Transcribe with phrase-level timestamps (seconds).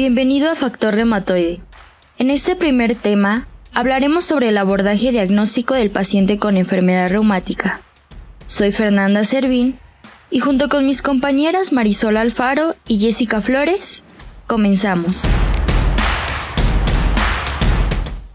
[0.00, 1.60] Bienvenido a Factor Reumatoide.
[2.16, 7.82] En este primer tema hablaremos sobre el abordaje diagnóstico del paciente con enfermedad reumática.
[8.46, 9.78] Soy Fernanda Servín
[10.30, 14.02] y junto con mis compañeras Marisol Alfaro y Jessica Flores,
[14.46, 15.24] comenzamos.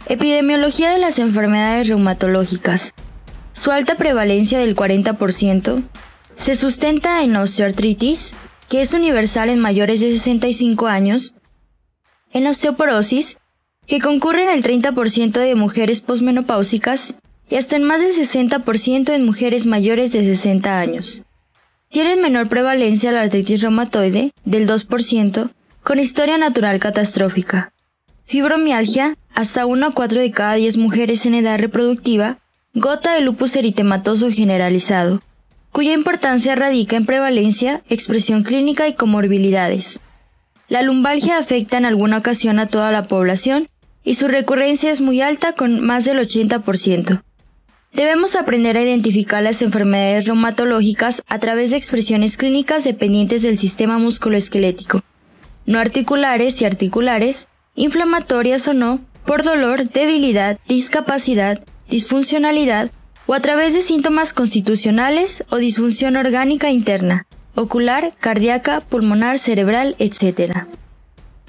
[0.07, 2.93] Epidemiología de las enfermedades reumatológicas.
[3.54, 5.82] Su alta prevalencia del 40%
[6.35, 8.35] se sustenta en osteoartritis,
[8.70, 11.34] que es universal en mayores de 65 años,
[12.35, 13.38] en osteoporosis,
[13.88, 17.16] que concurre en el 30% de mujeres posmenopáusicas
[17.49, 21.23] y hasta en más del 60% en mujeres mayores de 60 años.
[21.90, 25.49] Tienen menor prevalencia la artritis reumatoide, del 2%,
[25.81, 27.71] con historia natural catastrófica.
[28.26, 32.40] Fibromialgia, hasta 1 a 4 de cada 10 mujeres en edad reproductiva,
[32.73, 35.21] gota de lupus eritematoso generalizado,
[35.71, 40.01] cuya importancia radica en prevalencia, expresión clínica y comorbilidades.
[40.68, 43.68] La lumbalgia afecta en alguna ocasión a toda la población
[44.04, 47.22] y su recurrencia es muy alta con más del 80%.
[47.94, 53.99] Debemos aprender a identificar las enfermedades reumatológicas a través de expresiones clínicas dependientes del sistema
[53.99, 55.02] musculoesquelético,
[55.66, 62.91] no articulares y articulares, inflamatorias o no, por dolor, debilidad, discapacidad, disfuncionalidad
[63.27, 70.66] o a través de síntomas constitucionales o disfunción orgánica interna, ocular, cardíaca, pulmonar, cerebral, etc.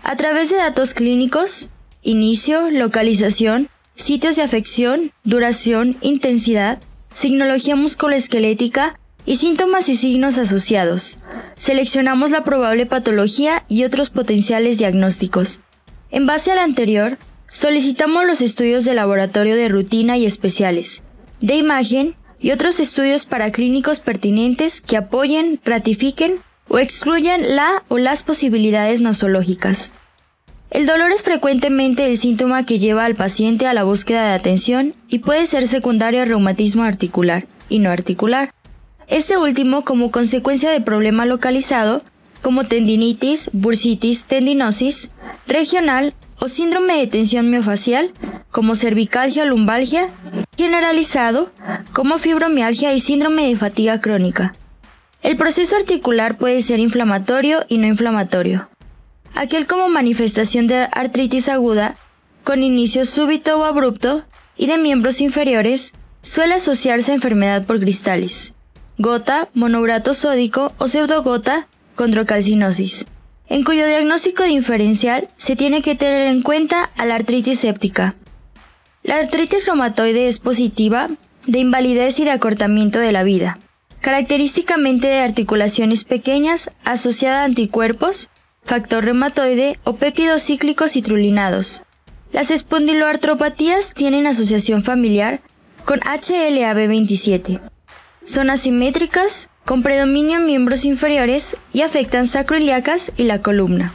[0.03, 1.69] A través de datos clínicos,
[2.03, 6.79] inicio, localización, sitios de afección, duración, intensidad,
[7.15, 11.19] signología musculoesquelética y síntomas y signos asociados.
[11.57, 15.61] Seleccionamos la probable patología y otros potenciales diagnósticos.
[16.11, 17.19] En base al anterior,
[17.49, 21.03] solicitamos los estudios de laboratorio de rutina y especiales,
[21.41, 28.23] de imagen y otros estudios paraclínicos pertinentes que apoyen, ratifiquen o excluyan la o las
[28.23, 29.93] posibilidades nosológicas.
[30.71, 34.95] El dolor es frecuentemente el síntoma que lleva al paciente a la búsqueda de atención
[35.09, 38.53] y puede ser secundario al reumatismo articular y no articular.
[39.07, 42.03] Este último como consecuencia de problema localizado
[42.43, 45.11] como tendinitis, bursitis, tendinosis,
[45.47, 48.13] regional o síndrome de tensión miofacial,
[48.51, 50.11] como cervicalgia o lumbalgia,
[50.57, 51.51] generalizado,
[51.93, 54.55] como fibromialgia y síndrome de fatiga crónica.
[55.23, 58.69] El proceso articular puede ser inflamatorio y no inflamatorio.
[59.35, 61.97] Aquel como manifestación de artritis aguda,
[62.45, 64.25] con inicio súbito o abrupto,
[64.57, 68.55] y de miembros inferiores, suele asociarse a enfermedad por cristales,
[68.99, 73.07] gota, monobrato sódico o pseudogota, condrocalcinosis
[73.49, 78.15] en cuyo diagnóstico diferencial se tiene que tener en cuenta a la artritis séptica.
[79.03, 81.11] La artritis reumatoide es positiva
[81.47, 83.59] de invalidez y de acortamiento de la vida,
[84.01, 88.31] característicamente de articulaciones pequeñas asociada a anticuerpos,
[88.65, 91.83] factor reumatoide o péptidos cíclicos citrulinados.
[92.33, 95.41] Las espondiloartropatías tienen asociación familiar
[95.85, 97.61] con HLA-B27.
[98.27, 103.93] Son asimétricas, con predominio en miembros inferiores y afectan sacroiliacas y la columna.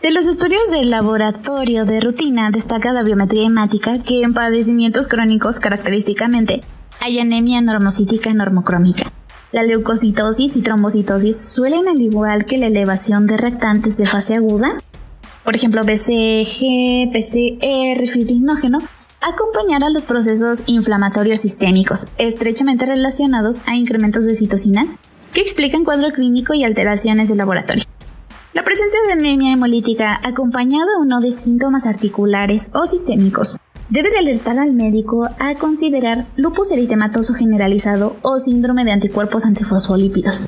[0.00, 5.60] De los estudios del laboratorio de rutina destaca la biometría hemática que en padecimientos crónicos
[5.60, 6.62] característicamente
[6.98, 9.12] hay anemia normocítica normocrómica.
[9.52, 14.78] La leucocitosis y trombocitosis suelen, al igual que la elevación de reactantes de fase aguda,
[15.44, 18.78] por ejemplo BCG, PCR, fibrinógeno,
[19.24, 24.96] acompañar a los procesos inflamatorios sistémicos, estrechamente relacionados a incrementos de citocinas,
[25.32, 27.84] que explican cuadro clínico y alteraciones de laboratorio.
[28.52, 33.56] La presencia de anemia hemolítica acompañada o no de síntomas articulares o sistémicos
[33.88, 40.46] debe de alertar al médico a considerar lupus eritematoso generalizado o síndrome de anticuerpos antifosfolípidos.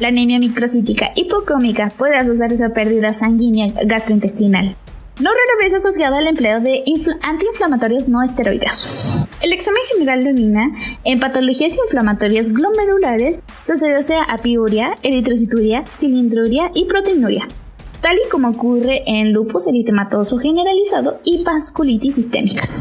[0.00, 4.76] La anemia microcítica hipocrómica puede asociarse a pérdida sanguínea gastrointestinal,
[5.20, 6.84] no rara vez asociada al empleo de
[7.22, 9.26] antiinflamatorios no esteroideos.
[9.40, 10.70] El examen general de orina
[11.04, 17.48] en patologías inflamatorias glomerulares se asocia a piuria, eritrocituria, cilindruria y proteinuria,
[18.00, 22.80] tal y como ocurre en lupus eritematoso generalizado y vasculitis sistémicas.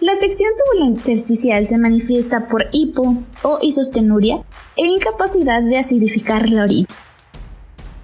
[0.00, 4.42] La afección tubulointersticial se manifiesta por hipo o isostenuria
[4.76, 6.88] e incapacidad de acidificar la orina.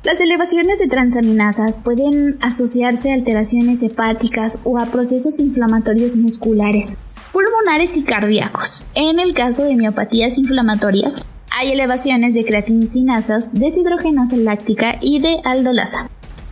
[0.06, 6.96] Las elevaciones de transaminasas pueden asociarse a alteraciones hepáticas o a procesos inflamatorios musculares,
[7.32, 8.86] pulmonares y cardíacos.
[8.94, 16.08] En el caso de miopatías inflamatorias, hay elevaciones de creatincinasas, deshidrogenasa láctica y de aldolasa.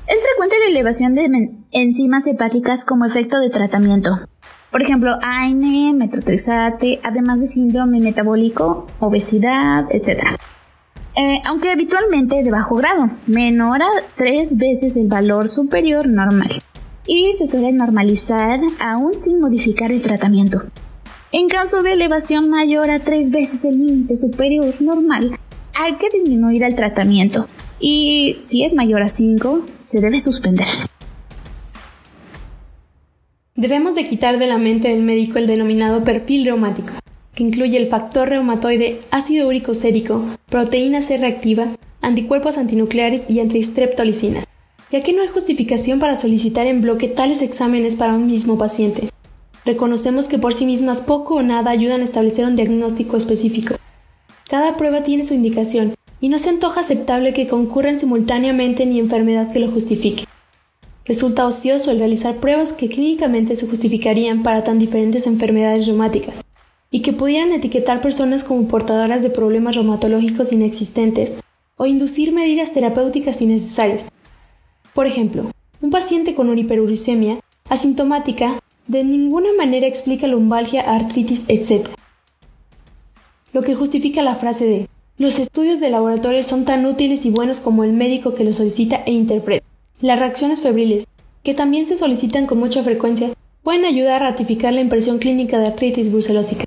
[0.08, 4.18] Es frecuente la elevación de enzimas hepáticas como efecto de tratamiento.
[4.72, 10.36] Por ejemplo, AINE, metotrexate, además de síndrome metabólico, obesidad, etc.
[11.16, 16.50] eh, aunque habitualmente de bajo grado, menor a tres veces el valor superior normal,
[17.06, 20.62] y se suele normalizar aún sin modificar el tratamiento.
[21.30, 25.38] En caso de elevación mayor a tres veces el límite superior normal,
[25.74, 30.66] hay que disminuir el tratamiento, y si es mayor a 5, se debe suspender.
[33.56, 36.92] Debemos de quitar de la mente del médico el denominado perfil reumático,
[37.34, 41.66] que incluye el factor reumatoide, ácido úrico sérico, proteína C reactiva,
[42.00, 44.44] anticuerpos antinucleares y antistreptolicinas,
[44.90, 49.08] ya que no hay justificación para solicitar en bloque tales exámenes para un mismo paciente.
[49.64, 53.74] Reconocemos que por sí mismas poco o nada ayudan a establecer un diagnóstico específico.
[54.48, 59.52] Cada prueba tiene su indicación, y no se antoja aceptable que concurran simultáneamente ni enfermedad
[59.52, 60.24] que lo justifique.
[61.04, 66.43] Resulta ocioso el realizar pruebas que clínicamente se justificarían para tan diferentes enfermedades reumáticas
[66.94, 71.34] y que pudieran etiquetar personas como portadoras de problemas reumatológicos inexistentes
[71.76, 74.06] o inducir medidas terapéuticas innecesarias.
[74.94, 75.50] Por ejemplo,
[75.80, 81.88] un paciente con hiperuricemia asintomática de ninguna manera explica lumbalgia, artritis, etc.
[83.52, 84.88] Lo que justifica la frase de
[85.18, 89.02] los estudios de laboratorio son tan útiles y buenos como el médico que los solicita
[89.04, 89.66] e interpreta.
[90.00, 91.08] Las reacciones febriles,
[91.42, 93.30] que también se solicitan con mucha frecuencia,
[93.64, 96.66] pueden ayudar a ratificar la impresión clínica de artritis brucelósica,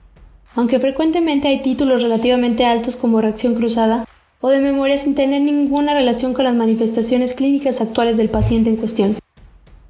[0.58, 4.06] aunque frecuentemente hay títulos relativamente altos como reacción cruzada
[4.42, 8.76] o de memoria sin tener ninguna relación con las manifestaciones clínicas actuales del paciente en
[8.76, 9.16] cuestión.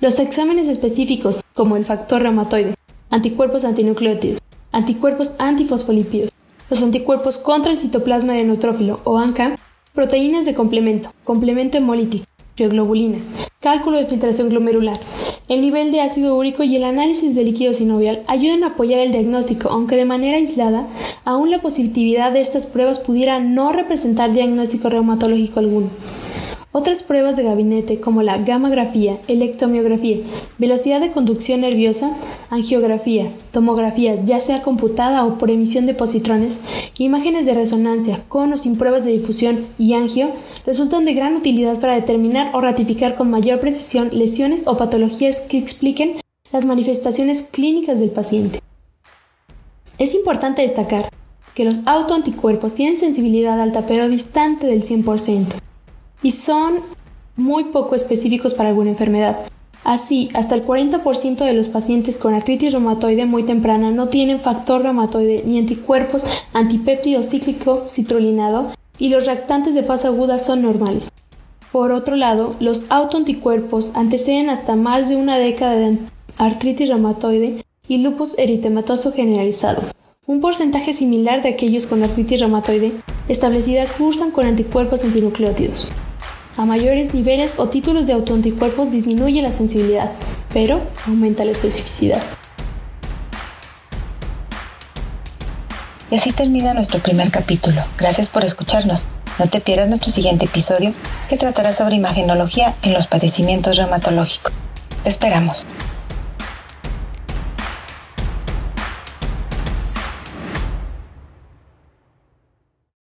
[0.01, 2.75] Los exámenes específicos, como el factor reumatoide,
[3.09, 4.41] anticuerpos antinucleótidos,
[4.73, 6.31] anticuerpos antifosfolípidos,
[6.69, 9.57] los anticuerpos contra el citoplasma de neutrófilo o ANCA,
[9.93, 12.25] proteínas de complemento, complemento hemolítico,
[12.57, 14.99] bioglobulinas, cálculo de filtración glomerular,
[15.47, 19.13] el nivel de ácido úrico y el análisis de líquido sinovial ayudan a apoyar el
[19.13, 20.87] diagnóstico, aunque de manera aislada,
[21.23, 25.89] aún la positividad de estas pruebas pudiera no representar diagnóstico reumatológico alguno.
[26.73, 30.17] Otras pruebas de gabinete como la gammagrafía, electromiografía,
[30.57, 32.15] velocidad de conducción nerviosa,
[32.49, 36.59] angiografía, tomografías ya sea computada o por emisión de positrones,
[36.97, 40.29] imágenes de resonancia con o sin pruebas de difusión y angio
[40.65, 45.57] resultan de gran utilidad para determinar o ratificar con mayor precisión lesiones o patologías que
[45.57, 46.17] expliquen
[46.51, 48.59] las manifestaciones clínicas del paciente.
[49.97, 51.09] Es importante destacar
[51.55, 55.66] que los autoanticuerpos tienen sensibilidad alta pero distante del 100%
[56.21, 56.79] y son
[57.35, 59.37] muy poco específicos para alguna enfermedad.
[59.83, 64.81] Así, hasta el 40% de los pacientes con artritis reumatoide muy temprana no tienen factor
[64.81, 71.09] reumatoide ni anticuerpos antipéptido cíclico citrolinado y los reactantes de fase aguda son normales.
[71.71, 75.97] Por otro lado, los autoanticuerpos anteceden hasta más de una década de
[76.37, 79.83] artritis reumatoide y lupus eritematoso generalizado.
[80.25, 82.91] Un porcentaje similar de aquellos con artritis reumatoide
[83.29, 85.93] establecida cursan con anticuerpos antinucleótidos.
[86.57, 90.11] A mayores niveles o títulos de autoanticuerpos disminuye la sensibilidad,
[90.51, 92.23] pero aumenta la especificidad.
[96.09, 97.83] Y así termina nuestro primer capítulo.
[97.99, 99.05] Gracias por escucharnos.
[99.37, 100.95] No te pierdas nuestro siguiente episodio
[101.29, 104.51] que tratará sobre imagenología en los padecimientos reumatológicos.
[105.03, 105.67] Te esperamos.